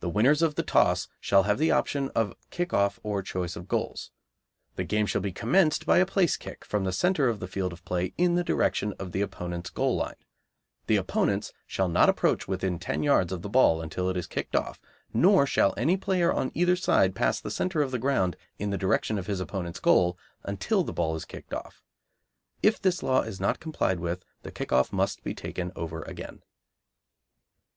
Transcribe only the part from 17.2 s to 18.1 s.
the centre of the